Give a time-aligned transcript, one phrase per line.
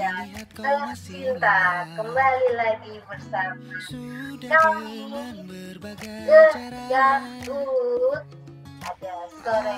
[0.00, 3.68] Tegaput yang tercinta Kembali lagi bersama.
[4.48, 6.08] Kami Tegaput
[8.80, 9.12] Ada
[9.44, 9.76] sore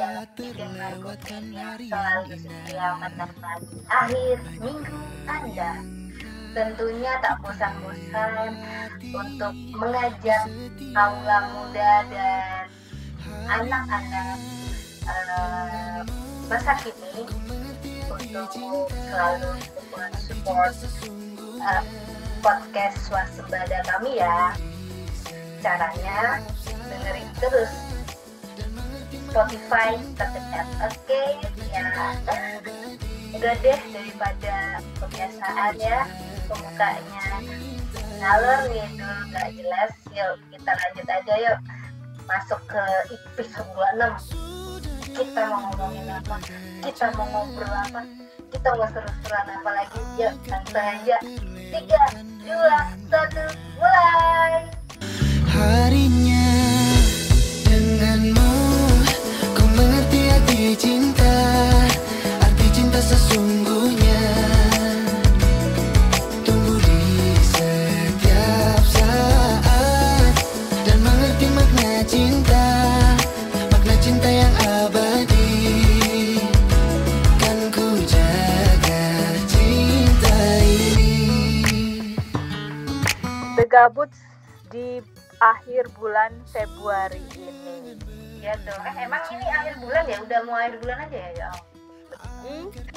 [0.00, 0.24] yang
[0.56, 5.72] dengan yang selalu setia menemani akhir minggu Anda.
[6.56, 8.56] tentunya tak bosan-bosan
[9.12, 10.48] untuk mengajak
[10.96, 12.64] kaula muda dan
[13.44, 14.40] anak-anak
[15.04, 16.00] uh,
[16.48, 17.28] masa kini
[18.20, 19.52] untuk selalu
[20.20, 20.74] support
[21.64, 21.82] uh,
[22.44, 24.52] podcast swasembada kami ya
[25.60, 26.40] caranya
[26.88, 27.72] dengerin terus
[29.30, 31.38] Spotify terdekat oke okay,
[31.70, 31.86] ya
[33.30, 36.02] udah deh daripada kebiasaan ya.
[36.50, 37.24] Pembukanya
[38.20, 41.58] ngalor gitu nggak jelas yuk kita lanjut aja yuk.
[42.26, 42.84] Masuk ke
[43.38, 44.69] episode 26
[45.14, 46.36] kita mau ngomongin apa?
[46.84, 48.00] Kita mau ngobrol apa?
[48.50, 50.00] Kita mau seru-seruan apa lagi?
[50.18, 51.16] Yuk langsung aja.
[51.70, 52.02] Tiga
[52.42, 53.44] dua satu
[53.78, 54.66] mulai!
[55.46, 56.50] Harinya
[57.66, 58.52] denganmu
[59.54, 61.36] ku mengerti arti cinta.
[62.42, 63.69] Arti cinta sesungguhnya
[83.70, 84.10] gabut
[84.74, 84.98] di
[85.38, 87.96] akhir bulan Februari ini.
[88.42, 90.18] Ya tuh, eh emang ini akhir bulan ya?
[90.26, 91.30] Udah mau akhir bulan aja ya?
[91.38, 91.50] ya?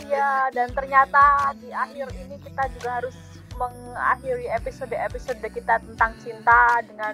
[0.04, 3.16] Iya, dan ternyata di akhir ini kita juga harus
[3.54, 7.14] mengakhiri episode-episode kita tentang cinta dengan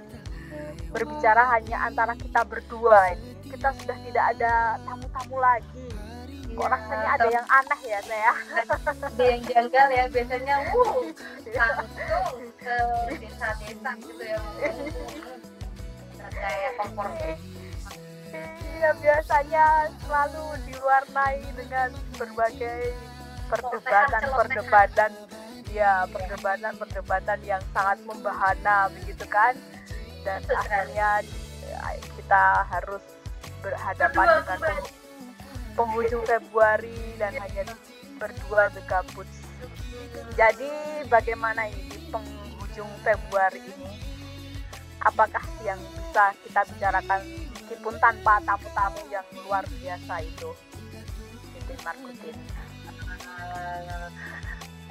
[0.94, 3.34] berbicara hanya antara kita berdua ini.
[3.50, 5.90] Kita sudah tidak ada tamu-tamu lagi
[6.50, 8.32] kok iya, rasanya ada yang aneh ya saya
[9.08, 10.98] ada yang janggal ya biasanya uh
[11.50, 12.28] langsung
[12.60, 12.78] ke
[13.22, 14.40] desa-desa gitu ya
[16.40, 17.08] kayak kompor.
[18.80, 19.66] Iya biasanya
[20.06, 22.96] selalu diwarnai dengan berbagai
[23.50, 25.12] perdebatan-perdebatan
[25.70, 29.54] ya perdebatan-perdebatan yang sangat membahana begitu kan?
[30.24, 31.24] Dan akhirnya
[32.16, 33.04] kita harus
[33.60, 34.76] berhadapan dengan
[35.80, 37.64] penghujung Februari dan hanya
[38.20, 39.24] berdua bergabut.
[40.36, 40.68] Jadi
[41.08, 43.96] bagaimana ini penghujung Februari ini?
[45.00, 47.24] Apakah yang bisa kita bicarakan
[47.56, 50.52] meskipun tanpa tamu-tamu yang luar biasa itu?
[51.56, 52.36] Titin Markutin.
[53.40, 54.12] Uh,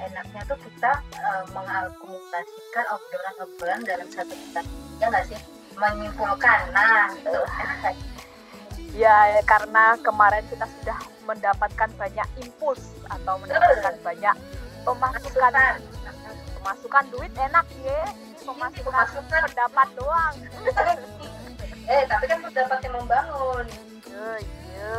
[0.01, 4.61] enaknya tuh kita uh, mengakumulasikan obrolan-obrolan dalam satu kita
[4.97, 5.39] ya nggak sih
[5.75, 7.95] menyimpulkan nah itu enak
[8.97, 14.35] Ya, karena kemarin kita sudah mendapatkan banyak impuls atau mendapatkan banyak
[14.85, 15.53] pemasukan.
[16.59, 18.03] Pemasukan duit enak ya
[18.49, 19.41] pemasukan, pemasukan.
[19.51, 20.35] pendapat doang.
[21.89, 23.65] Eh tapi kan pendapat yang membangun.
[24.05, 24.93] Iya iya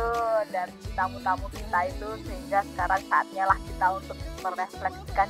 [0.51, 5.29] dari tamu-tamu kita itu sehingga sekarang saatnya lah kita untuk merefleksikan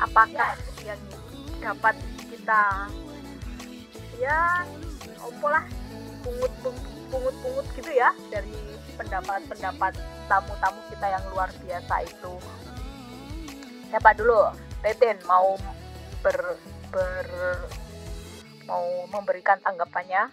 [0.00, 0.56] apakah
[0.88, 0.96] ya.
[0.96, 1.00] yang
[1.60, 2.00] dapat
[2.32, 2.62] kita
[4.16, 4.64] ya
[5.44, 5.64] lah
[6.24, 8.56] pungut pungut pungut-pungut gitu ya dari
[8.96, 9.92] pendapat-pendapat
[10.28, 12.34] tamu-tamu kita yang luar biasa itu.
[13.88, 14.52] Siapa dulu?
[14.84, 15.56] Teten mau
[16.20, 16.38] ber,
[16.92, 17.26] ber
[18.68, 20.28] mau memberikan tanggapannya?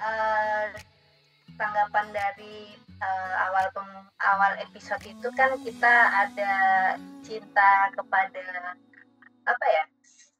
[0.00, 0.70] Uh,
[1.58, 2.72] tanggapan dari
[3.02, 3.90] uh, awal pem,
[4.22, 6.52] awal episode itu kan kita ada
[7.26, 8.74] cinta kepada
[9.44, 9.84] apa ya?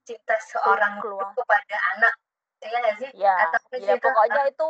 [0.07, 2.15] Cinta seorang keluar kepada anak
[2.61, 3.11] ya nggak sih?
[3.17, 4.69] Ya, Atau ya pokoknya itu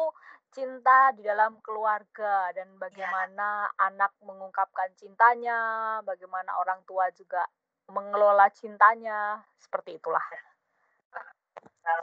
[0.50, 3.87] cinta di dalam keluarga dan bagaimana ya.
[3.91, 7.47] anak mengungkapkan cintanya, bagaimana orang tua juga
[7.91, 10.23] mengelola cintanya, seperti itulah.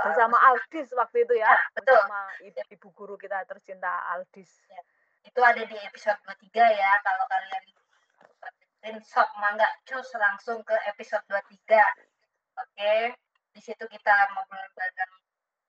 [0.03, 1.95] Bersama Aldis waktu itu ya, ya betul.
[1.95, 4.51] bersama ibu, ibu guru kita tercinta Aldis.
[4.67, 4.81] Ya.
[5.23, 7.63] Itu ada di episode 23 ya, kalau kalian
[8.87, 11.75] screenshot mangga cus langsung ke episode 23.
[12.63, 12.93] Oke,
[13.51, 15.13] di situ kita ngobrol bareng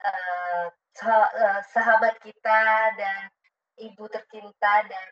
[0.07, 0.67] uh,
[0.99, 2.61] Eh, sahabat kita
[2.99, 3.31] dan
[3.79, 5.07] ibu tercinta dan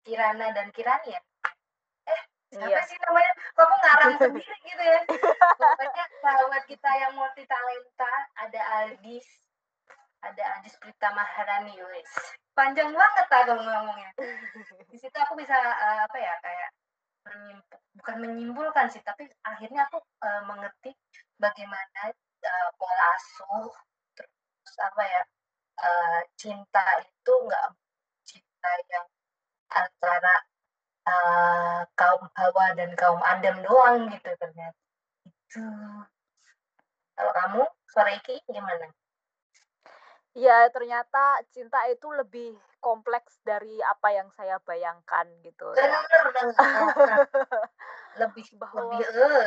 [0.00, 1.20] Kirana dan Kirani ya
[2.08, 2.80] eh siapa iya.
[2.88, 3.32] sih namanya?
[3.52, 5.00] Kamu ngarang sendiri gitu ya?
[5.60, 9.28] Pokoknya sahabat kita yang multi talenta ada Aldis
[10.24, 12.12] ada Aldis Prita Maharani wes.
[12.56, 14.08] Panjang banget aku ngomongnya.
[14.88, 16.70] Di situ aku bisa uh, apa ya kayak
[17.28, 20.96] menyimpul, bukan menyimpulkan sih tapi akhirnya aku uh, mengerti
[21.36, 23.89] bagaimana uh, pola asuh
[24.70, 25.22] terus apa ya
[25.82, 27.66] uh, cinta itu nggak
[28.22, 29.06] cinta yang
[29.66, 30.34] antara
[31.10, 34.78] uh, kaum Hawa dan kaum Adam doang gitu ternyata.
[35.26, 35.66] Itu.
[37.18, 38.86] Kalau kamu sore ini gimana?
[40.38, 46.00] Ya ternyata cinta itu lebih kompleks dari apa yang saya bayangkan gitu ya.
[48.20, 49.44] lebih bahwa lebih uh.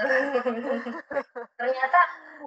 [1.59, 1.99] ternyata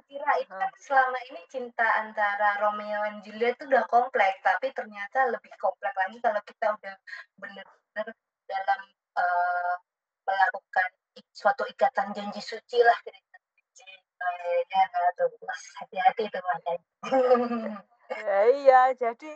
[0.08, 5.28] kira itu kan selama ini cinta antara Romeo dan Juliet itu udah kompleks, tapi ternyata
[5.28, 6.94] lebih kompleks lagi kalau kita udah
[7.36, 8.06] benar-benar
[8.48, 8.80] dalam
[9.18, 9.74] uh,
[10.24, 10.88] melakukan
[11.36, 13.16] suatu ikatan janji suci lah ya
[15.80, 16.38] hati-hati itu
[18.26, 19.32] ya, iya jadi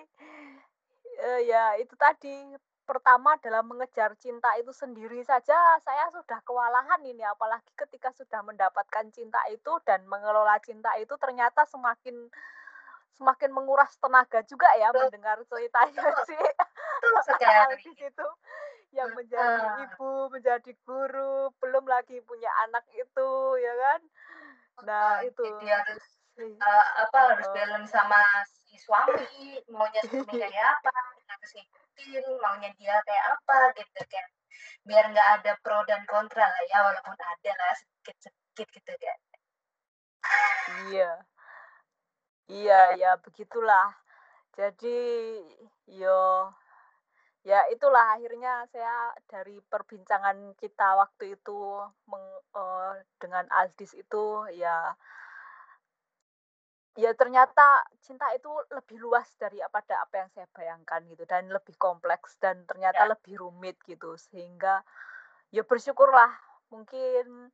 [1.20, 2.56] uh, ya itu tadi.
[2.90, 7.22] Pertama dalam mengejar cinta itu sendiri saja saya sudah kewalahan ini.
[7.22, 12.26] Apalagi ketika sudah mendapatkan cinta itu dan mengelola cinta itu ternyata semakin
[13.14, 15.06] semakin menguras tenaga juga ya Betul.
[15.06, 16.40] mendengar ceritanya sih.
[17.84, 18.26] Di situ
[18.90, 23.30] yang menjadi ibu menjadi guru belum lagi punya anak itu
[23.62, 24.00] ya kan?
[24.82, 26.06] Nah itu dia harus
[26.42, 28.18] uh, apa harus balance sama
[28.80, 30.90] suami maunya suami kayak apa
[31.28, 34.26] harus ngikutin maunya dia kayak apa gitu kan
[34.88, 39.18] biar nggak ada pro dan kontra lah ya walaupun ada lah sedikit sedikit gitu kan
[40.90, 41.10] iya.
[42.50, 43.94] Iya ya begitulah.
[44.58, 44.98] Jadi
[45.86, 46.50] yo
[47.46, 51.60] ya itulah akhirnya saya dari perbincangan kita waktu itu
[52.10, 52.92] meng, uh,
[53.22, 54.92] dengan Aldis itu ya
[56.98, 61.78] ya ternyata cinta itu lebih luas dari apa apa yang saya bayangkan gitu dan lebih
[61.78, 63.10] kompleks dan ternyata ya.
[63.14, 64.18] lebih rumit gitu.
[64.18, 64.82] Sehingga
[65.54, 66.30] ya bersyukurlah
[66.70, 67.50] mungkin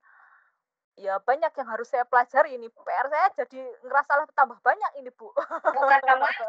[0.96, 2.72] ya banyak yang harus saya pelajari ini.
[2.72, 5.28] PR saya jadi ngerasa tambah banyak ini bu.
[5.36, 6.44] Bukan kamu aja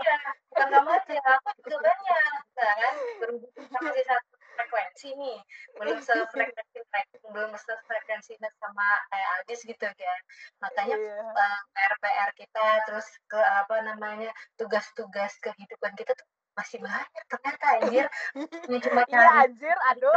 [0.47, 2.93] bukan kamu aja aku juga banyak kan.
[3.19, 5.39] Berhubung sama satu frekuensi nih
[5.77, 10.21] belum sefrekuensi belum sefrekuensi sama kayak Aldis gitu kan
[10.57, 11.21] makanya yeah.
[11.21, 11.37] Iya.
[11.37, 16.27] uh, PR PR kita terus ke apa namanya tugas-tugas kehidupan kita tuh
[16.57, 18.05] masih banyak ternyata anjir.
[18.65, 20.13] Ini cuma iya, cari iya, anjir aduh.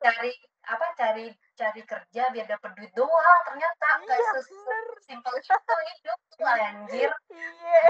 [0.00, 0.32] cari
[0.66, 6.48] apa cari cari kerja biar dapat duit doang ternyata nggak iya, sesimpel itu hidup tuh
[6.48, 7.10] anjir.
[7.28, 7.80] Iya.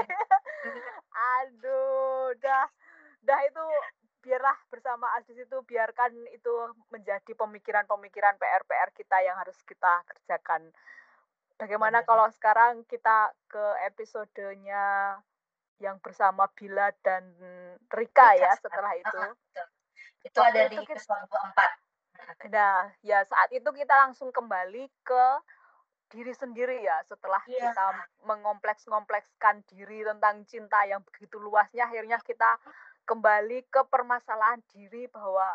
[1.39, 2.67] Aduh dah.
[3.23, 3.63] Dah itu
[4.27, 6.55] biarlah bersama Aziz itu biarkan itu
[6.91, 10.67] menjadi pemikiran-pemikiran PR-PR kita yang harus kita kerjakan.
[11.55, 15.15] Bagaimana kalau sekarang kita ke episodenya
[15.79, 17.23] yang bersama Bila dan
[17.87, 19.23] Rika ya setelah itu.
[20.27, 21.71] Itu ada di episode keempat.
[22.51, 25.25] Nah, ya saat itu kita langsung kembali ke
[26.11, 27.71] diri sendiri ya setelah yeah.
[27.71, 27.87] kita
[28.27, 32.59] mengompleks-ngomplekskan diri tentang cinta yang begitu luasnya akhirnya kita
[33.07, 35.55] kembali ke permasalahan diri bahwa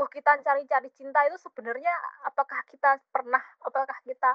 [0.00, 1.92] oh kita cari-cari cinta itu sebenarnya
[2.26, 4.34] apakah kita pernah apakah kita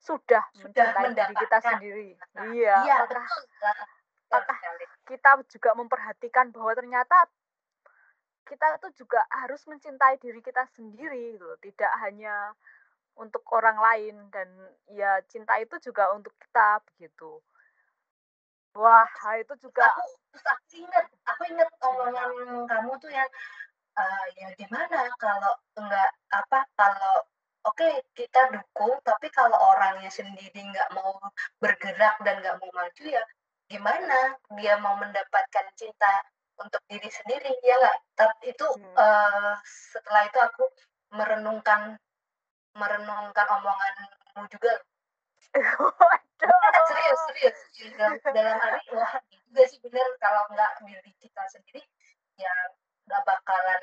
[0.00, 2.08] sudah, sudah mencintai diri kita sendiri?
[2.54, 3.26] Iya, iya apakah
[4.30, 4.58] apakah
[5.04, 7.28] kita juga memperhatikan bahwa ternyata
[8.44, 12.52] kita itu juga harus mencintai diri kita sendiri gitu tidak hanya
[13.16, 14.48] untuk orang lain dan
[14.92, 17.40] ya cinta itu juga untuk kita begitu
[18.74, 19.06] Wah,
[19.38, 20.02] itu juga aku
[20.34, 22.30] aku inget, aku inget omongan
[22.66, 23.30] kamu tuh yang
[23.94, 27.14] uh, ya gimana kalau enggak apa kalau
[27.70, 31.14] oke okay, kita dukung tapi kalau orangnya sendiri nggak mau
[31.62, 33.22] bergerak dan nggak mau maju ya
[33.70, 34.34] gimana?
[34.58, 36.26] Dia mau mendapatkan cinta
[36.58, 38.94] untuk diri sendiri ya nggak tapi itu hmm.
[38.98, 40.64] uh, setelah itu aku
[41.14, 41.98] merenungkan
[42.74, 44.82] merenungkan omonganmu juga
[46.88, 47.58] serius serius.
[47.94, 51.82] Dalam, dalam arti wah juga sih bener kalau nggak diri kita sendiri
[52.34, 52.52] ya
[53.06, 53.82] nggak bakalan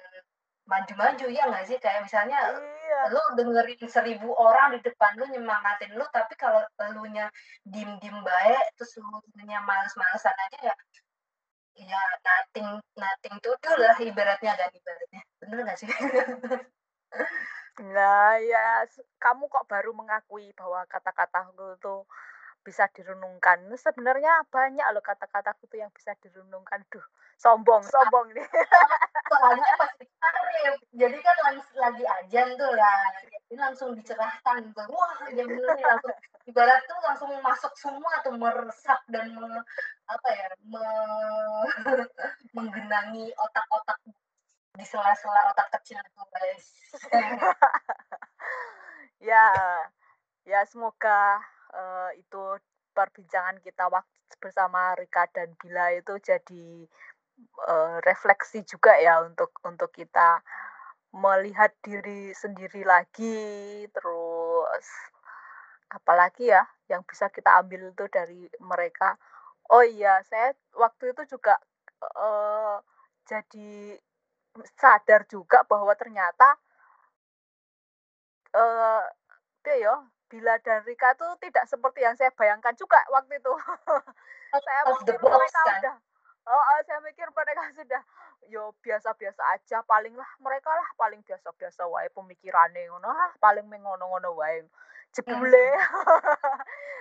[0.68, 1.78] maju-maju ya nggak sih?
[1.80, 3.00] Kayak misalnya iya.
[3.12, 6.64] lu dengerin seribu orang di depan lu nyemangatin lu tapi kalau
[6.96, 7.32] lu nya
[7.64, 10.76] dim dim baik terus lu nya males-malesan aja ya
[11.82, 15.22] ya nothing nothing to do lah ibaratnya dan ibaratnya.
[15.40, 15.88] Bener nggak sih
[17.80, 18.84] Nah, ya
[19.16, 21.96] kamu kok baru mengakui bahwa kata-kataku itu
[22.62, 23.64] bisa direnungkan.
[23.80, 26.84] Sebenarnya banyak loh kata-kataku itu yang bisa direnungkan.
[26.92, 27.06] Duh,
[27.40, 28.44] sombong, sombong nih.
[29.32, 30.06] Soalnya pasti
[30.92, 31.36] jadi kan
[31.80, 33.02] lagi ajan tuh lah.
[33.24, 34.86] Jadi langsung dicerahkan tuh.
[34.92, 36.14] Wah, ya bener langsung
[36.46, 39.64] ibarat tuh langsung masuk semua tuh meresap dan me,
[40.06, 40.86] apa ya, me,
[42.56, 43.98] menggenangi otak-otak
[44.82, 46.66] di sela-sela otak kecil itu guys
[49.30, 49.46] ya
[50.50, 51.38] ya semoga
[51.70, 52.58] uh, itu
[52.98, 54.10] perbincangan kita waktu
[54.42, 56.90] bersama Rika dan Bila itu jadi
[57.70, 60.42] uh, refleksi juga ya untuk untuk kita
[61.12, 64.88] melihat diri sendiri lagi, terus
[65.92, 69.20] apalagi ya yang bisa kita ambil itu dari mereka.
[69.72, 71.60] Oh iya, saya waktu itu juga
[72.16, 72.80] uh,
[73.28, 74.00] jadi
[74.76, 76.60] sadar juga bahwa ternyata
[78.56, 79.04] uh,
[79.64, 79.96] ya
[80.32, 83.52] Bila dan Rika tuh tidak seperti yang saya bayangkan juga waktu itu.
[84.64, 85.76] saya pikir mereka kan?
[85.80, 85.96] udah
[86.42, 88.02] Oh, oh, saya mikir mereka sudah
[88.50, 94.34] yo biasa-biasa aja paling lah mereka lah paling biasa-biasa wae pemikirannya ngono ah paling mengono-ngono
[94.34, 94.66] wae
[95.16, 95.68] jebule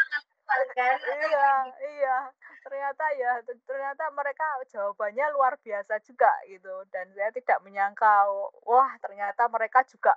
[0.48, 0.96] kan?
[1.04, 1.50] Iya
[1.98, 2.18] iya
[2.64, 3.32] ternyata ya
[3.68, 6.72] ternyata mereka jawabannya luar biasa juga gitu.
[6.90, 8.28] Dan saya tidak menyangka
[8.64, 10.16] wah ternyata mereka juga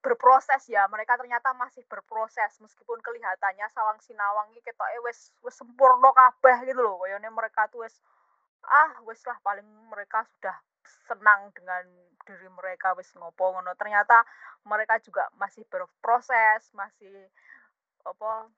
[0.00, 0.84] berproses ya.
[0.88, 6.80] Mereka ternyata masih berproses meskipun kelihatannya sawang sinawang iki ketoke wis wis sempurna kabeh gitu
[6.80, 7.00] loh.
[7.00, 7.96] Koyone mereka tuh wis
[8.64, 10.56] ah wis lah paling mereka sudah
[11.08, 11.84] senang dengan
[12.28, 13.72] diri mereka wis ngopo ngono.
[13.76, 14.24] Ternyata
[14.68, 17.28] mereka juga masih berproses masih
[18.04, 18.48] apa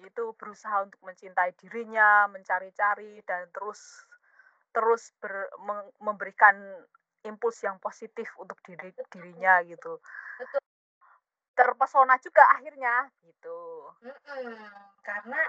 [0.00, 3.80] itu berusaha untuk mencintai dirinya mencari-cari dan terus
[4.72, 5.52] terus ber,
[6.00, 6.56] memberikan
[7.22, 10.00] impuls yang positif untuk diri dirinya gitu.
[10.40, 10.60] Betul.
[11.52, 13.92] Terpesona juga akhirnya gitu.
[15.04, 15.40] Karena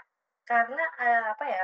[0.44, 1.64] karena uh, apa ya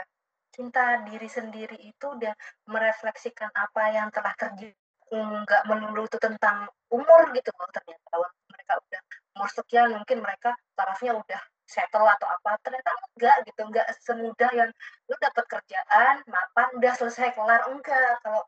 [0.56, 2.32] cinta diri sendiri itu udah
[2.72, 4.74] merefleksikan apa yang telah terjadi.
[5.10, 8.16] Nggak melulu itu tentang umur gitu loh ternyata.
[8.50, 9.02] Mereka udah
[9.36, 14.70] umur sekian mungkin mereka tarafnya udah settle atau apa ternyata enggak gitu enggak semudah yang
[15.06, 18.42] lu dapat kerjaan mapan udah selesai kelar enggak kalau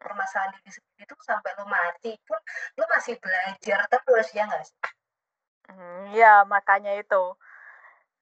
[0.00, 2.40] permasalahan diri sendiri itu sampai lu mati pun
[2.80, 4.78] lu masih belajar terus ya nggak sih
[5.68, 7.36] Hmm, ya makanya itu.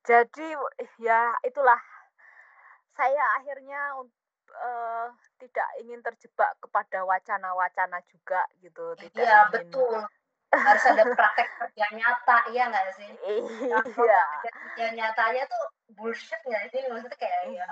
[0.03, 0.51] Jadi
[0.99, 1.79] ya itulah
[2.99, 4.03] saya akhirnya
[4.51, 5.07] uh,
[5.39, 10.03] tidak ingin terjebak kepada wacana-wacana juga gitu, tidak Iya, ingin betul.
[10.55, 13.11] Harus ada praktek kerja nyata, iya nggak sih?
[13.25, 14.23] Iya.
[14.47, 15.65] kerja nyatanya tuh
[15.99, 16.81] bullshit nggak sih?
[16.87, 17.67] Maksudnya kayak ya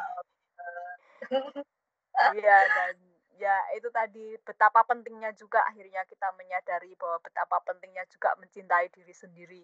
[2.35, 2.95] Iya, dan
[3.35, 9.11] ya itu tadi betapa pentingnya juga akhirnya kita menyadari bahwa betapa pentingnya juga mencintai diri
[9.11, 9.63] sendiri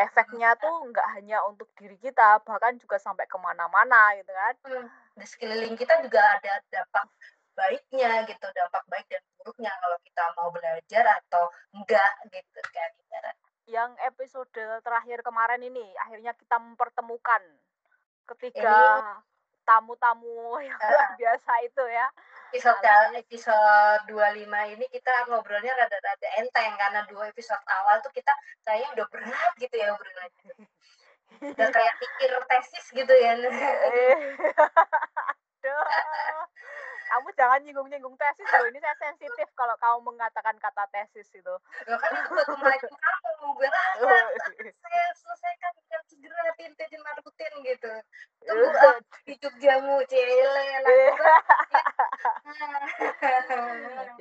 [0.00, 0.60] efeknya hmm.
[0.60, 4.86] tuh nggak hanya untuk diri kita bahkan juga sampai ke mana-mana gitu kan hmm.
[5.16, 7.08] di sekeliling kita juga ada dampak
[7.54, 11.44] baiknya gitu dampak baik dan buruknya kalau kita mau belajar atau
[11.76, 12.90] enggak gitu kan
[13.70, 14.50] yang episode
[14.82, 17.42] terakhir kemarin ini akhirnya kita mempertemukan
[18.26, 18.74] ketika
[19.62, 22.10] tamu-tamu yang luar biasa itu ya.
[22.50, 22.82] Episode
[23.14, 28.34] episode 25 ini kita ngobrolnya rada-rada enteng karena dua episode awal tuh kita
[28.66, 30.66] kayaknya udah berat gitu ya obrolannya.
[31.54, 33.38] Udah kayak pikir tesis gitu ya.
[37.10, 38.70] kamu jangan nyinggung-nyinggung tesis loh.
[38.70, 41.54] Ini saya sensitif kalau kamu mengatakan kata tesis itu.
[41.90, 42.46] Loh kan itu buat
[42.94, 43.50] kamu.
[44.78, 47.92] Saya selesaikan dengan segera tintin rutin gitu.
[48.46, 48.90] Tunggu
[49.26, 50.66] hidup jamu cile.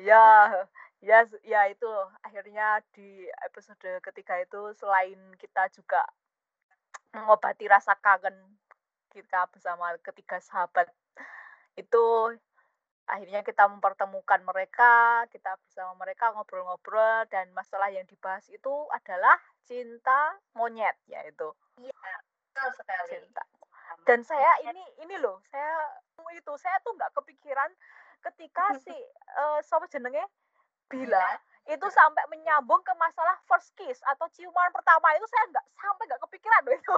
[0.09, 0.25] ya,
[1.05, 1.91] ya, ya itu
[2.25, 6.01] akhirnya di episode ketiga itu selain kita juga
[7.13, 8.33] mengobati rasa kangen
[9.09, 10.89] kita bersama ketiga sahabat
[11.77, 12.05] itu
[13.09, 19.35] akhirnya kita mempertemukan mereka, kita bersama mereka ngobrol-ngobrol dan masalah yang dibahas itu adalah
[19.65, 21.49] cinta monyet yaitu.
[21.81, 21.93] Iya,
[22.53, 23.09] betul sekali.
[23.17, 23.43] Cinta.
[24.05, 25.97] Dan saya ini ini loh, saya
[26.37, 27.73] itu saya tuh nggak kepikiran
[28.21, 28.93] ketika si
[29.37, 30.21] uh, siapa jenenge
[30.89, 31.77] Bila iya.
[31.77, 36.21] itu sampai menyambung ke masalah first kiss atau ciuman pertama itu saya nggak sampai nggak
[36.25, 36.95] kepikiran loh itu.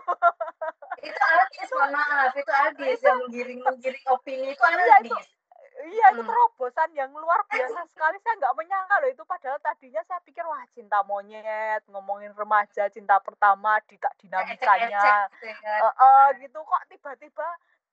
[1.11, 4.63] itu Adis, mohon maaf, itu Adis yang menggiring-menggiring opini itu.
[4.63, 5.15] Iya, itu,
[5.81, 6.29] Iya itu hmm.
[6.29, 8.17] terobosan yang luar biasa sekali.
[8.21, 9.23] Saya nggak menyangka loh itu.
[9.25, 15.29] Padahal tadinya saya pikir wah cinta monyet, ngomongin remaja, cinta pertama, tidak dinamikanya,
[15.81, 17.47] uh, uh, gitu kok tiba-tiba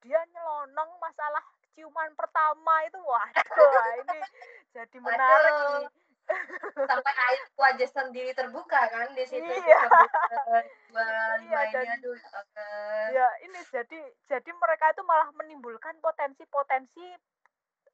[0.05, 1.43] dia nyelonong masalah
[1.73, 3.01] ciuman pertama itu?
[3.01, 4.19] Waduh ini
[4.77, 5.89] jadi menarik ini
[6.77, 9.81] sampai air aja sendiri terbuka kan di situ iya.
[11.45, 11.87] iya dan,
[13.13, 17.17] ya ini jadi jadi mereka itu malah menimbulkan potensi-potensi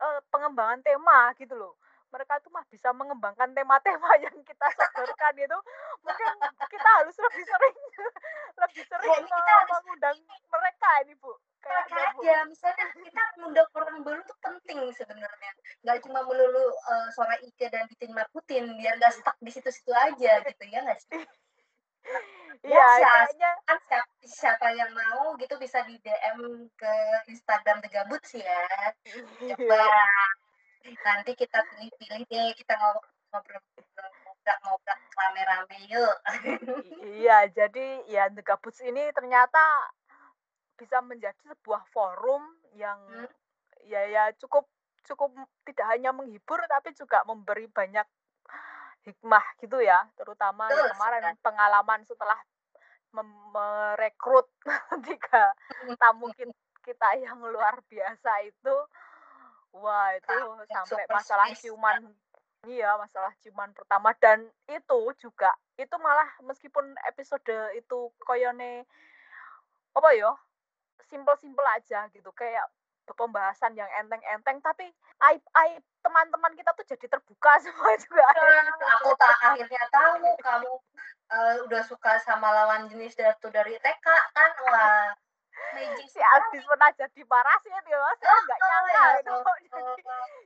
[0.05, 1.75] uh, pengembangan tema gitu loh.
[2.13, 5.59] Mereka tuh mah bisa mengembangkan tema-tema yang kita sodorkan itu.
[6.05, 6.31] Mungkin
[6.71, 7.79] kita harus lebih sering
[8.63, 11.33] lebih sering ya, kita harus mengundang mereka ini bu.
[11.65, 15.51] Kayak aja misalnya kita mengundang orang baru tuh penting sebenarnya.
[15.83, 20.45] Nggak cuma melulu uh, suara Ike dan Titin Markutin biar nggak stuck di situ-situ aja
[20.45, 21.25] gitu ya nggak sih
[22.65, 23.51] Iya, ya, kayaknya
[23.85, 26.93] siapa, siapa yang mau gitu bisa di DM ke
[27.29, 28.65] Instagram The Gabut sih ya.
[29.53, 29.85] Coba
[30.85, 33.61] Nanti kita pilih-pilih deh, kita ngobrol
[34.65, 36.17] ngobrol rame-rame yuk.
[37.21, 39.61] iya, jadi ya The Gabuts ini ternyata
[40.77, 42.43] bisa menjadi sebuah forum
[42.75, 43.31] yang hmm.
[43.87, 44.67] ya ya cukup
[45.07, 45.31] cukup
[45.63, 48.05] tidak hanya menghibur tapi juga memberi banyak
[49.05, 52.37] hikmah gitu ya, terutama ya kemarin pengalaman setelah
[53.15, 54.51] merekrut
[55.07, 55.55] tiga
[56.01, 56.33] tamu
[56.85, 58.77] kita yang luar biasa itu.
[59.75, 60.35] Wah itu
[60.71, 62.15] sampai masalah ciuman
[62.67, 64.11] iya masalah ciuman pertama.
[64.19, 68.87] Dan itu juga itu malah meskipun episode itu koyone
[69.95, 70.33] apa ya
[71.07, 72.31] simpel-simpel aja gitu.
[72.35, 72.67] Kayak
[73.13, 74.89] pembahasan yang enteng-enteng tapi
[75.29, 80.73] aib aib teman-teman kita tuh jadi terbuka semua juga nah, aku tak akhirnya tahu kamu
[81.29, 84.51] uh, udah suka sama lawan jenis dari dari TK kan?
[84.69, 85.13] Wah
[85.75, 88.19] Magic si Aldis pernah jadi parasit ya mas.
[88.23, 89.83] Oh, nggak oh, nyangka ya, itu oh, jadi,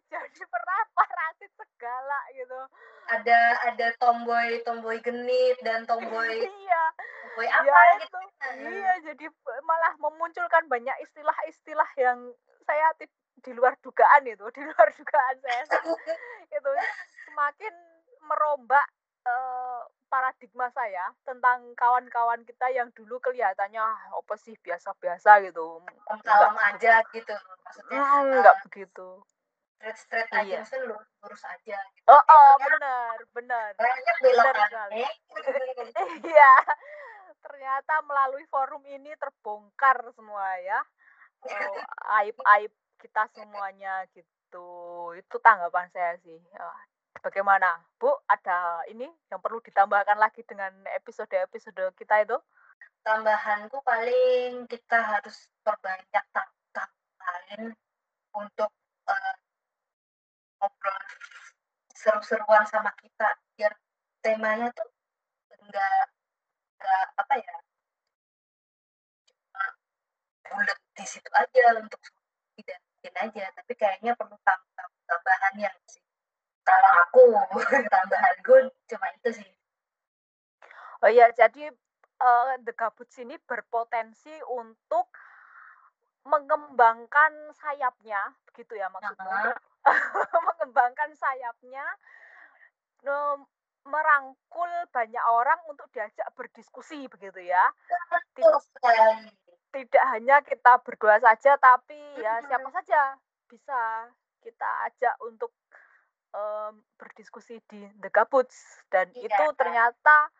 [0.09, 2.61] jadi pernah parasit segala gitu.
[3.09, 3.39] Ada
[3.73, 6.29] ada tomboy tomboy genit dan tomboy
[6.65, 6.83] iya.
[7.25, 8.19] tomboy apa ya, gitu.
[8.69, 9.27] Iya jadi
[9.65, 12.19] malah memunculkan banyak istilah-istilah yang
[12.69, 12.93] saya
[13.41, 15.63] di luar dugaan itu di luar dugaan saya.
[16.57, 16.71] Itu
[17.31, 17.75] semakin
[18.29, 18.87] merombak
[19.25, 23.81] uh, paradigma saya tentang kawan-kawan kita yang dulu kelihatannya
[24.13, 25.81] apa sih biasa-biasa gitu.
[26.25, 27.35] Kalem aja gitu
[27.65, 28.01] maksudnya.
[28.05, 29.09] Hmm, enggak uh, begitu.
[29.79, 30.59] Straight straight iya.
[30.67, 32.11] aja lu lurus aja gitu.
[32.11, 33.71] oh oh benar benar.
[33.79, 34.91] banyak belokan
[36.35, 36.55] iya.
[37.39, 40.83] Ternyata melalui forum ini terbongkar semua ya
[41.45, 41.49] oh,
[42.23, 46.39] aib aib kita semuanya gitu itu tanggapan saya sih.
[47.19, 47.83] Bagaimana?
[47.99, 52.39] Bu ada ini yang perlu ditambahkan lagi dengan episode-episode kita itu?
[53.03, 57.75] Tambahanku paling kita harus perbanyak tangkap lain
[58.35, 58.71] untuk
[59.11, 59.35] uh,
[60.63, 60.99] ngobrol
[61.95, 63.75] seru-seruan sama kita biar
[64.23, 64.87] temanya tuh
[65.59, 66.07] enggak
[66.79, 67.57] enggak apa ya
[70.51, 72.01] bulat di situ aja untuk
[72.59, 72.79] tidak
[73.19, 73.45] aja.
[73.55, 74.37] Tapi kayaknya perlu
[75.07, 76.03] tambahan yang sih.
[76.67, 77.23] Kalau aku
[77.95, 79.51] tambahan gue cuma itu sih.
[80.99, 81.71] Oh iya jadi
[82.19, 85.09] uh, The Gabut sini berpotensi untuk
[86.27, 89.57] mengembangkan sayapnya begitu ya maksudnya?
[90.49, 91.87] Mengembangkan sayapnya
[93.89, 97.65] merangkul banyak orang untuk diajak berdiskusi begitu ya?
[98.37, 98.61] Tidak,
[99.73, 103.17] tidak hanya kita berdua saja tapi ya siapa saja
[103.49, 104.09] bisa
[104.41, 105.53] kita ajak untuk
[106.33, 109.29] um, berdiskusi di The Gabuts dan iya.
[109.29, 110.33] itu ternyata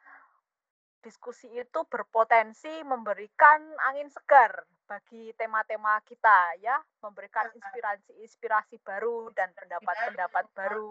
[1.03, 10.45] diskusi itu berpotensi memberikan angin segar bagi tema-tema kita ya, memberikan inspirasi-inspirasi baru dan pendapat-pendapat
[10.57, 10.91] baru.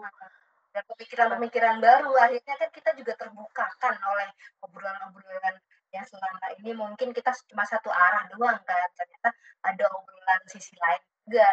[0.70, 4.28] Dan pemikiran-pemikiran baru akhirnya kan kita juga terbukakan oleh
[4.62, 5.56] obrolan-obrolan
[5.94, 9.32] yang selama ini mungkin kita cuma satu arah doang kan ternyata
[9.64, 11.46] ada obrolan sisi lain juga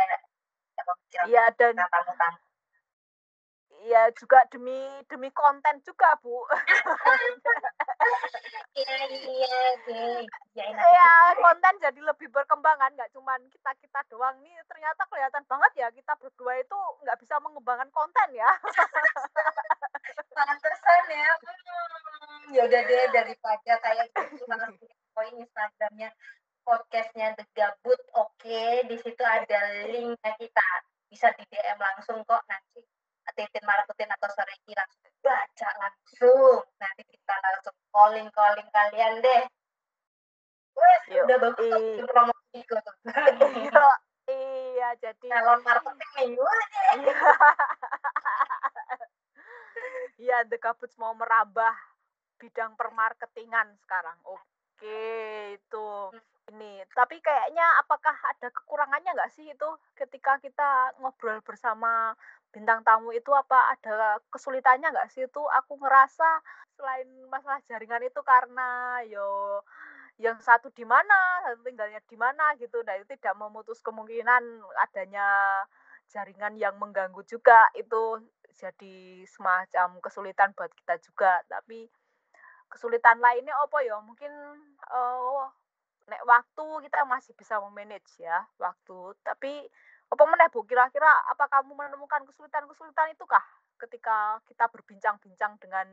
[1.32, 2.40] ya, dan tamu-tamu
[3.86, 6.42] ya juga demi demi konten juga bu.
[8.76, 9.56] Iya iya
[9.88, 10.68] iya.
[10.68, 14.36] Ya, konten jadi lebih berkembang kan nggak cuman kita kita doang.
[14.44, 18.52] Nih ternyata kelihatan banget ya kita berdua itu nggak bisa mengembangkan konten ya.
[20.36, 21.32] Pantesan ya.
[21.40, 22.15] Hmm,
[22.54, 24.44] ya udah deh daripada kayak gitu
[25.16, 26.10] poin Instagramnya
[26.66, 28.84] podcastnya The Gabut oke okay.
[28.86, 30.68] di situ ada linknya kita
[31.08, 32.84] bisa di DM langsung kok nanti
[33.36, 36.62] Titin Marakutin atau Soreki langsung baca langsung.
[36.78, 39.44] Nanti kita langsung calling calling kalian deh.
[40.76, 41.68] Wes, udah bagus
[42.00, 42.84] tuh promosi kok.
[43.10, 43.88] Iya,
[44.30, 46.30] iya, jadi calon marketing nih.
[50.16, 51.76] Iya, The Kabuts mau merambah
[52.38, 54.18] bidang permarketingan sekarang.
[54.28, 55.04] Oke,
[55.56, 56.52] itu hmm.
[56.56, 56.84] ini.
[56.92, 62.14] Tapi kayaknya apakah ada kekurangannya nggak sih itu ketika kita ngobrol bersama
[62.56, 66.40] bintang tamu itu apa ada kesulitannya nggak sih itu aku ngerasa
[66.80, 69.60] selain masalah jaringan itu karena yo
[70.16, 75.28] yang satu di mana satu tinggalnya di mana gitu nah itu tidak memutus kemungkinan adanya
[76.08, 78.24] jaringan yang mengganggu juga itu
[78.56, 81.92] jadi semacam kesulitan buat kita juga tapi
[82.70, 83.98] kesulitan lainnya apa ya?
[84.02, 84.32] Mungkin
[84.92, 85.46] uh,
[86.06, 89.16] nek waktu kita masih bisa memanage ya waktu.
[89.26, 89.66] Tapi
[90.12, 90.62] apa meneh Bu?
[90.70, 93.44] Kira-kira apa kamu menemukan kesulitan-kesulitan itu kah
[93.82, 95.88] ketika kita berbincang-bincang dengan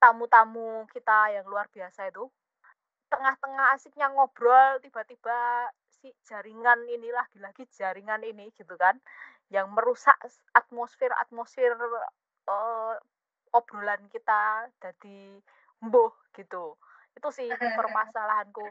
[0.00, 2.28] tamu-tamu kita yang luar biasa itu?
[3.12, 8.98] Tengah-tengah asiknya ngobrol tiba-tiba si jaringan ini lagi-lagi jaringan ini gitu kan
[9.48, 10.18] yang merusak
[10.52, 11.70] atmosfer atmosfer
[12.50, 12.96] uh,
[13.54, 14.66] obrolan kita.
[14.82, 15.38] Jadi
[15.84, 16.76] mbuh gitu.
[17.16, 18.66] Itu sih permasalahanku.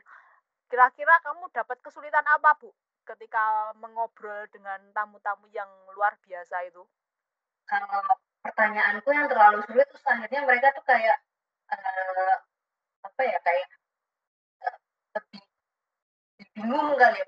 [0.69, 2.73] Kira-kira kamu dapat kesulitan apa bu
[3.05, 6.81] ketika mengobrol dengan tamu-tamu yang luar biasa itu?
[7.69, 8.01] Kalau
[8.41, 11.17] pertanyaanku yang terlalu sulit terus akhirnya mereka tuh kayak
[11.69, 12.35] uh,
[13.05, 13.67] apa ya kayak
[14.65, 14.77] uh,
[15.17, 15.43] lebih
[16.57, 17.25] bingung kali ya.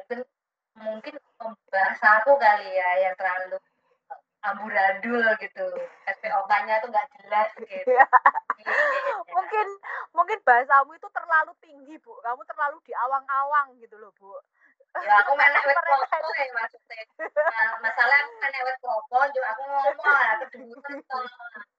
[0.78, 3.58] Mungkin mungkin bahasa aku kali ya yang terlalu
[4.45, 5.67] amburadul gitu.
[6.06, 7.93] SPOK-nya tuh nggak jelas gitu.
[8.58, 8.73] Iya.
[9.32, 9.67] mungkin
[10.12, 12.17] mungkin bahasamu itu terlalu tinggi bu.
[12.26, 14.34] Kamu terlalu di awang-awang gitu loh bu.
[14.97, 17.06] Ya aku main lewat klopo ya maksudnya.
[17.21, 20.97] Nah, masalah aku main lewat klopo juga aku ngomong ya kedemutan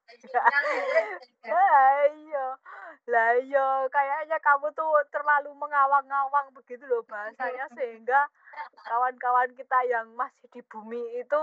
[2.14, 2.46] iya.
[3.10, 3.68] Lah iya.
[3.90, 8.30] Kayaknya kamu tuh terlalu mengawang-awang begitu loh bahasanya sehingga
[8.86, 11.42] kawan-kawan kita yang masih di bumi itu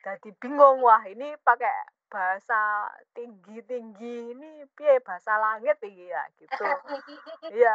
[0.00, 1.72] jadi bingung wah ini pakai
[2.10, 6.24] bahasa tinggi tinggi ini piye bahasa langit tinggi ya?
[6.40, 6.66] Gitu.
[7.52, 7.74] Iya.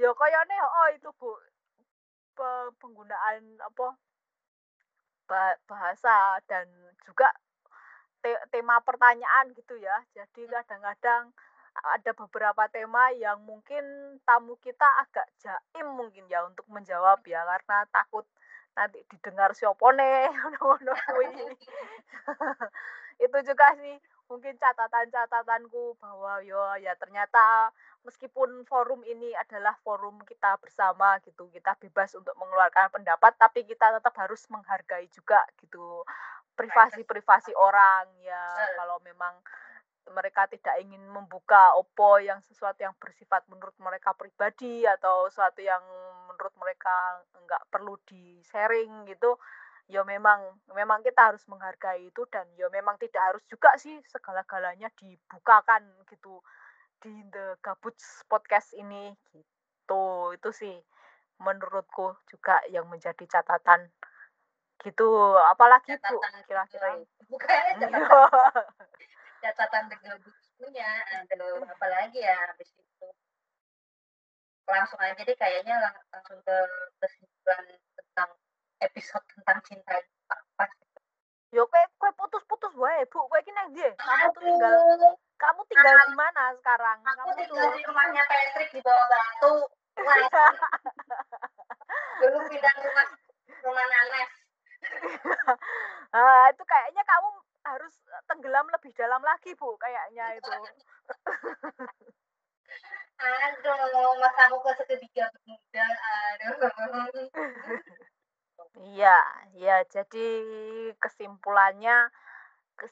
[0.00, 1.30] Yo nih oh itu bu
[2.80, 3.86] penggunaan apa
[5.68, 6.66] bahasa dan
[7.06, 7.30] juga
[8.24, 10.00] te tema pertanyaan gitu ya.
[10.16, 11.30] Jadi kadang-kadang
[11.72, 13.84] ada beberapa tema yang mungkin
[14.28, 18.28] tamu kita agak jaim mungkin ya untuk menjawab ya karena takut
[18.72, 20.94] nanti didengar siopone ngono
[23.24, 27.68] itu juga sih mungkin catatan-catatanku bahwa yo ya ternyata
[28.02, 34.00] meskipun forum ini adalah forum kita bersama gitu kita bebas untuk mengeluarkan pendapat tapi kita
[34.00, 36.00] tetap harus menghargai juga gitu
[36.56, 38.44] privasi-privasi orang ya.
[38.76, 39.34] Kalau memang
[40.10, 45.82] mereka tidak ingin membuka opo yang sesuatu yang bersifat menurut mereka pribadi atau sesuatu yang
[46.26, 49.38] menurut mereka nggak perlu di sharing gitu
[49.90, 50.40] ya memang
[50.72, 56.40] memang kita harus menghargai itu dan ya memang tidak harus juga sih segala-galanya dibukakan gitu
[57.02, 60.32] di The Gabuts podcast ini gitu.
[60.32, 60.78] Itu sih
[61.42, 63.90] menurutku juga yang menjadi catatan
[64.86, 65.34] gitu.
[65.50, 66.88] Apalagi catatan bu kira-kira
[67.26, 68.66] bukan catatan
[69.42, 73.08] catatan tergabung punya aduh apalagi ya habis itu
[74.70, 76.56] langsung aja deh kayaknya lang langsung ke
[77.02, 77.66] kesimpulan
[77.98, 78.30] tentang
[78.78, 79.98] episode tentang cinta
[80.30, 80.70] apa
[81.52, 83.28] Yo kue kue putus-putus wae, Bu.
[83.28, 84.72] Kue iki nang Kamu tuh tinggal
[85.36, 86.98] kamu tinggal di mana sekarang?
[87.04, 87.76] Aku kamu tinggal tuh...
[87.76, 89.54] di rumahnya Patrick di bawah batu.
[92.24, 93.06] Dulu pindah rumah
[93.68, 94.32] rumah Nanes.
[96.16, 97.28] ah, itu kayaknya kamu
[97.62, 97.94] harus
[98.26, 100.50] tenggelam lebih dalam lagi bu kayaknya itu.
[103.22, 104.72] Aduh mas aku ke
[106.42, 107.28] aduh.
[108.82, 109.18] Iya
[109.58, 110.26] ya jadi
[110.98, 112.10] kesimpulannya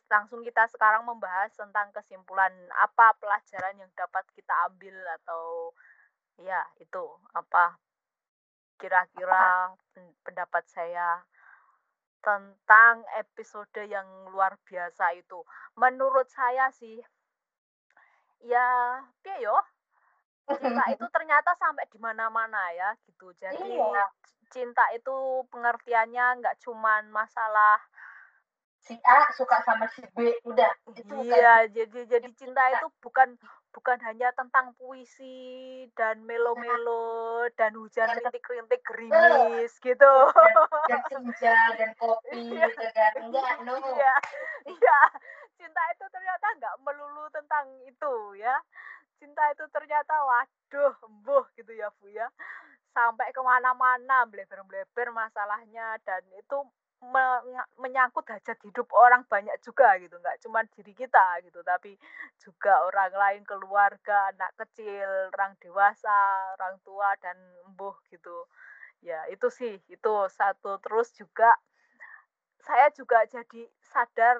[0.06, 5.74] langsung kita sekarang membahas tentang kesimpulan apa pelajaran yang dapat kita ambil atau
[6.38, 7.04] ya itu
[7.34, 7.80] apa
[8.78, 9.74] kira-kira
[10.24, 11.20] pendapat saya
[12.20, 15.40] tentang episode yang luar biasa itu.
[15.76, 17.00] Menurut saya sih,
[18.44, 19.56] ya, ya yo,
[20.56, 23.32] cinta itu ternyata sampai di mana-mana ya, gitu.
[23.36, 24.04] Jadi iya.
[24.52, 27.80] cinta itu pengertiannya nggak cuman masalah
[28.80, 30.72] si A suka sama si B, udah.
[30.96, 31.76] Itu iya, bukan.
[31.76, 33.36] jadi jadi cinta itu bukan
[33.70, 40.12] bukan hanya tentang puisi dan melo-melo dan hujan rintik-rintik gerimis gitu.
[40.90, 42.66] Dan, senja dan kopi iya.
[42.66, 43.12] gitu kan.
[43.22, 43.78] Enggak, no.
[43.78, 44.14] Iya.
[44.66, 44.98] Iya.
[45.54, 48.56] Cinta itu ternyata enggak melulu tentang itu ya.
[49.22, 52.26] Cinta itu ternyata waduh, embuh gitu ya Bu ya.
[52.90, 56.66] Sampai ke mana-mana, bleber-bleber masalahnya dan itu
[57.80, 61.96] menyangkut hajat hidup orang banyak juga gitu nggak cuma diri kita gitu tapi
[62.36, 66.12] juga orang lain keluarga anak kecil orang dewasa
[66.60, 67.36] orang tua dan
[67.68, 68.44] embuh gitu.
[69.00, 70.76] Ya itu sih itu satu.
[70.84, 71.56] Terus juga
[72.60, 74.36] saya juga jadi sadar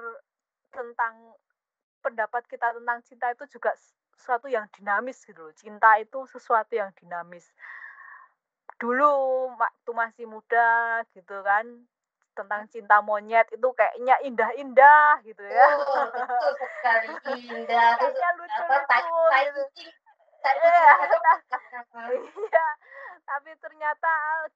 [0.69, 1.33] tentang
[2.05, 3.73] pendapat kita tentang cinta itu juga
[4.17, 5.55] sesuatu yang dinamis gitu loh.
[5.57, 7.49] Cinta itu sesuatu yang dinamis.
[8.77, 9.13] Dulu
[9.57, 11.89] waktu masih muda gitu kan
[12.35, 15.67] tentang cinta monyet itu kayaknya indah-indah gitu ya.
[15.77, 17.07] Oh, betul sekali
[17.55, 17.99] indah.
[17.99, 19.05] Kayaknya lucu-lucu
[19.45, 19.63] gitu.
[20.41, 20.97] Iya,
[22.17, 22.67] iya,
[23.29, 24.13] tapi ternyata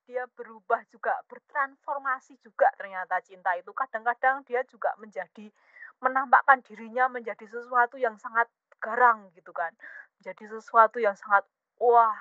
[0.09, 3.69] dia berubah juga, bertransformasi juga ternyata cinta itu.
[3.77, 5.53] Kadang-kadang dia juga menjadi
[6.01, 8.49] menampakkan dirinya menjadi sesuatu yang sangat
[8.81, 9.77] garang gitu kan.
[10.25, 11.45] Jadi sesuatu yang sangat
[11.77, 12.17] wah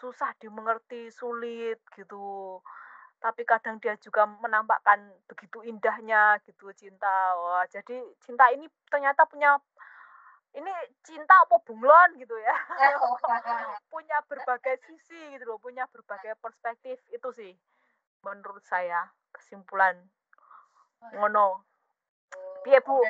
[0.00, 2.56] susah dimengerti, sulit gitu
[3.18, 7.34] tapi kadang dia juga menampakkan begitu indahnya gitu cinta.
[7.38, 9.58] Wah, jadi cinta ini ternyata punya
[10.54, 10.72] ini
[11.04, 12.56] cinta apa bunglon gitu ya.
[13.92, 17.52] punya berbagai sisi gitu loh, punya berbagai perspektif itu sih
[18.22, 19.98] menurut saya kesimpulan
[21.14, 21.62] ngono.
[22.62, 23.00] Piye, Bu?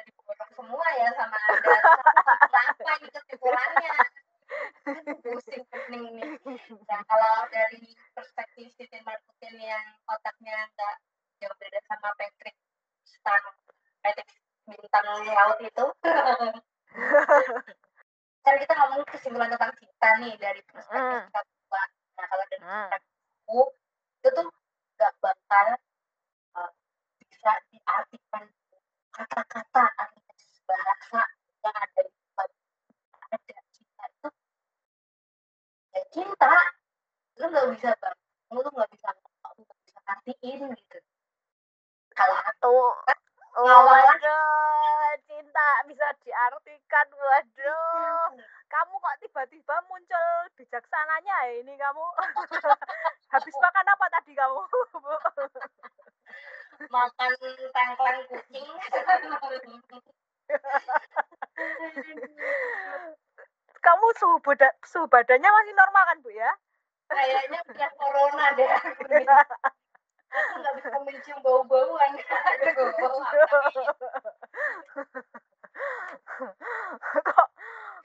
[0.55, 1.77] semua ya sama Anda.
[2.75, 3.95] Apa ini kesimpulannya?
[5.23, 6.31] Pusing pening nih.
[6.89, 10.95] Nah, kalau dari perspektif Stephen Martin yang otaknya nggak
[11.43, 12.57] jauh beda sama Patrick
[13.05, 13.41] Star,
[14.01, 14.29] Patrick
[14.69, 15.87] bintang laut itu.
[18.45, 21.21] kan kita ngomong kesimpulan tentang cinta nih dari perspektif mm.
[21.29, 21.83] kita berdua.
[22.17, 22.69] Nah, kalau dari mm.
[22.69, 23.61] perspektifku
[24.19, 24.49] itu tuh
[24.99, 25.67] nggak bakal
[26.59, 26.71] uh,
[27.21, 28.45] bisa diartikan
[29.15, 31.23] kata-kata alias bahasa
[31.63, 32.19] yang ada di
[33.29, 34.29] ada cinta itu
[35.88, 36.53] ya cinta
[37.39, 40.99] lu nggak bisa bangun lu nggak bisa lu nggak bisa artiin gitu.
[42.15, 42.75] Kalau atau
[43.59, 48.31] oh, waduh cinta bisa diartikan waduh.
[48.69, 50.29] Kamu kok tiba-tiba muncul
[50.61, 52.05] bijaksananya ya ini kamu?
[53.33, 54.61] Habis makan apa tadi kamu?
[56.95, 57.31] Makan
[57.75, 58.69] tengkleng kucing
[63.81, 66.51] kamu suhu, bada, suhu badannya masih normal kan bu ya?
[67.09, 68.69] Kayaknya punya corona deh.
[70.29, 72.11] Aku nggak bisa mencium bau-bauan.
[77.25, 77.49] Kok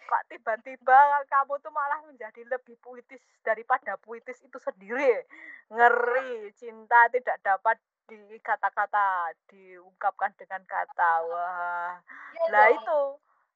[0.04, 5.26] kok tiba-tiba kamu tuh malah menjadi lebih puitis daripada puitis itu sendiri?
[5.68, 7.76] Ngeri cinta tidak dapat
[8.08, 11.94] di kata-kata diungkapkan dengan kata wah.
[12.36, 13.00] Ya, lah itu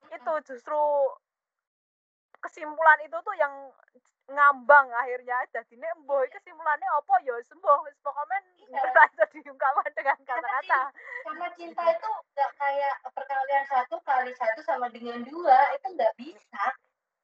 [0.07, 0.79] itu justru
[2.47, 3.51] kesimpulan itu tuh yang
[4.31, 5.35] ngambang akhirnya.
[5.51, 7.19] Jadi emboh kesimpulannya apa?
[7.27, 8.39] Ya sembuh pokoknya
[8.71, 8.87] iya.
[9.11, 10.81] bisa diungkapkan dengan kata-kata.
[11.27, 16.63] karena cinta itu nggak kayak perkalian satu kali satu sama dengan dua itu nggak bisa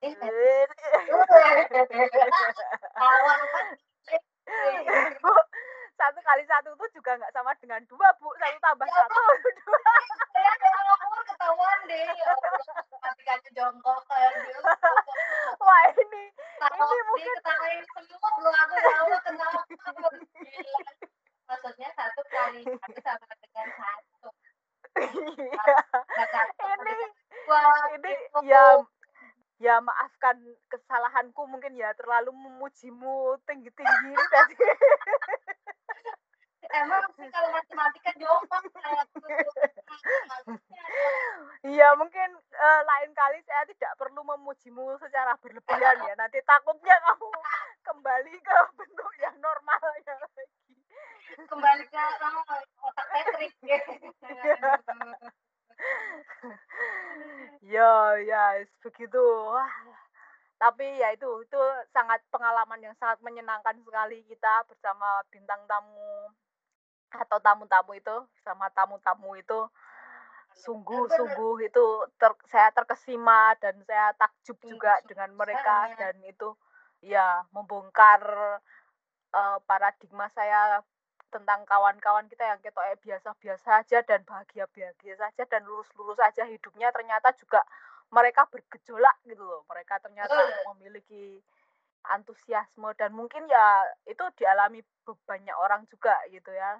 [2.99, 3.67] awal kan
[5.95, 9.23] satu kali satu itu juga nggak sama dengan dua bu satu tambah ya, satu
[9.63, 9.79] dua
[10.35, 12.31] ya kalau ketahuan deh ya
[12.99, 14.59] matikan jongkok kayak gitu
[15.63, 16.23] wah ini
[16.59, 19.59] Tahu, ini mungkin ketawain semua belum aku tahu kenapa
[21.43, 24.27] maksudnya satu kali satu sama dengan satu
[24.99, 25.65] iya.
[26.79, 26.95] ini
[27.99, 28.11] ini
[28.47, 28.63] ya
[29.59, 30.39] ya maafkan
[30.71, 34.55] kesalahanku mungkin ya terlalu memujimu tinggi tinggi ini tadi
[36.83, 38.65] emang sih kalau matematika jompang
[41.63, 46.13] Iya mungkin uh, lain kali saya tidak perlu memujimu secara berlebihan ya.
[46.19, 47.29] Nanti takutnya kamu
[47.87, 50.43] kembali ke bentuk yang normal ya lagi.
[51.47, 52.39] Kembali ke kamu
[52.83, 53.53] otak Patrick.
[53.63, 53.79] Ya
[57.63, 58.43] ya ya
[58.83, 59.23] begitu
[60.63, 61.59] tapi ya itu itu
[61.91, 66.31] sangat pengalaman yang sangat menyenangkan sekali kita bersama bintang tamu
[67.11, 68.15] atau tamu-tamu itu
[68.47, 69.67] sama tamu-tamu itu.
[70.53, 76.55] Sungguh-sungguh itu ter, saya terkesima dan saya takjub juga dengan mereka dan itu
[77.03, 78.23] ya membongkar
[79.35, 80.79] uh, paradigma saya
[81.33, 86.93] tentang kawan-kawan kita yang kita eh, biasa-biasa aja dan bahagia-bahagia saja dan lurus-lurus saja hidupnya.
[86.93, 87.65] Ternyata juga
[88.13, 89.65] mereka bergejolak gitu loh.
[89.65, 90.37] Mereka ternyata
[90.69, 91.41] memiliki
[92.13, 94.85] antusiasme dan mungkin ya itu dialami
[95.25, 96.77] banyak orang juga gitu ya.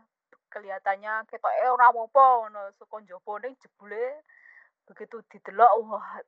[0.54, 4.22] Kelihatannya kita eh ora apa ngono saka njaba ning jebule.
[4.86, 6.22] Begitu didelok wah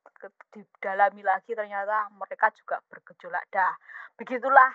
[0.49, 3.45] didalami lagi ternyata mereka juga bergejolak.
[3.53, 3.77] Dah
[4.17, 4.73] begitulah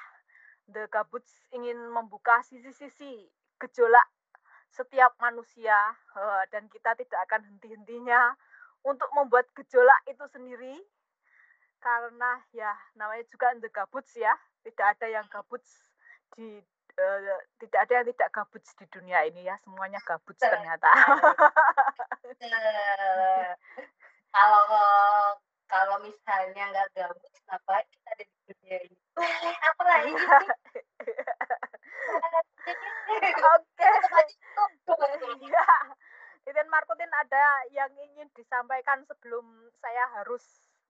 [0.71, 3.27] The Gabuts ingin membuka sisi-sisi
[3.59, 4.07] gejolak
[4.71, 5.75] setiap manusia
[6.55, 8.39] dan kita tidak akan henti-hentinya
[8.85, 10.77] untuk membuat gejolak itu sendiri.
[11.81, 14.37] Karena ya namanya juga the gabuts ya.
[14.61, 15.81] Tidak ada yang gabuts
[16.37, 16.61] di
[17.01, 19.57] uh, tidak ada yang tidak gabut di dunia ini ya.
[19.65, 20.91] Semuanya gabut ternyata.
[24.31, 24.63] Kalau
[25.67, 28.99] kalau misalnya nggak gabut kenapa kita ada di dunia ini?
[29.41, 30.13] Apa lagi
[33.41, 33.89] oke.
[35.51, 35.67] Ya
[36.51, 40.43] Titin Markutin ada yang ingin disampaikan sebelum saya harus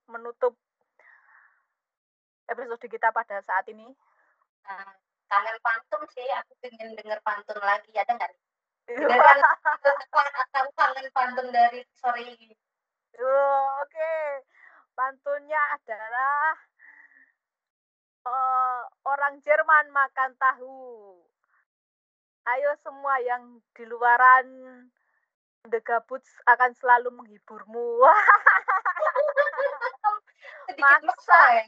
[0.09, 0.57] menutup
[2.49, 3.85] episode kita pada saat ini.
[4.65, 4.89] Nah,
[5.29, 8.33] kangen pantun sih aku pengen denger pantun lagi ada nggak?
[10.57, 12.57] Aku kangen pantun dari sore ini?
[13.21, 13.93] Oh, oke.
[13.93, 14.41] Okay.
[14.97, 16.57] pantunnya adalah
[18.25, 21.21] uh, orang Jerman makan tahu.
[22.49, 24.89] Ayo semua yang di luaran
[25.69, 28.01] The Gabuts akan selalu menghiburmu.
[30.71, 31.63] Sedikit maksa ya.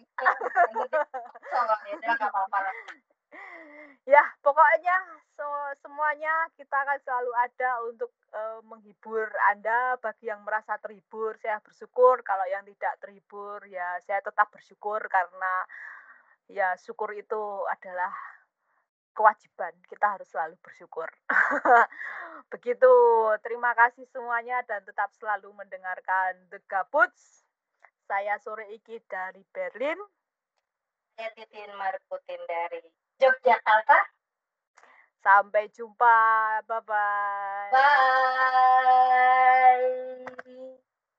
[1.98, 2.60] ya, apa-apa
[4.04, 4.96] ya pokoknya
[5.36, 5.48] so,
[5.80, 12.20] semuanya kita akan selalu ada untuk uh, menghibur anda bagi yang merasa terhibur saya bersyukur
[12.28, 15.54] kalau yang tidak terhibur ya saya tetap bersyukur karena
[16.52, 18.12] ya syukur itu adalah
[19.14, 21.10] kewajiban kita harus selalu bersyukur
[22.54, 22.94] begitu
[23.46, 27.48] terima kasih semuanya dan tetap selalu mendengarkan The Gabuts
[28.10, 29.98] saya sore iki dari Berlin
[31.14, 32.82] saya Titin Marputin dari
[33.22, 34.00] Yogyakarta.
[35.22, 36.18] Sampai jumpa.
[36.66, 37.70] Bye-bye.
[40.44, 40.83] Bye.